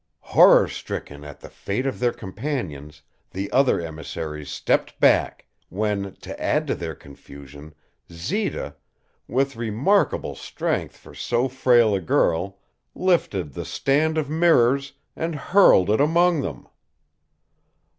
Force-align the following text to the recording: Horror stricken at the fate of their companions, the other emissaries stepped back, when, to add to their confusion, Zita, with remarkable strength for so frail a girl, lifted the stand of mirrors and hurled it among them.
Horror 0.33 0.67
stricken 0.67 1.23
at 1.23 1.41
the 1.41 1.49
fate 1.51 1.85
of 1.85 1.99
their 1.99 2.11
companions, 2.11 3.03
the 3.29 3.51
other 3.51 3.79
emissaries 3.79 4.49
stepped 4.49 4.99
back, 4.99 5.45
when, 5.69 6.15
to 6.21 6.41
add 6.41 6.65
to 6.65 6.73
their 6.73 6.95
confusion, 6.95 7.75
Zita, 8.11 8.75
with 9.27 9.55
remarkable 9.55 10.33
strength 10.33 10.97
for 10.97 11.13
so 11.13 11.47
frail 11.47 11.93
a 11.93 12.01
girl, 12.01 12.57
lifted 12.95 13.53
the 13.53 13.63
stand 13.63 14.17
of 14.17 14.27
mirrors 14.27 14.93
and 15.15 15.35
hurled 15.35 15.91
it 15.91 16.01
among 16.01 16.41
them. 16.41 16.67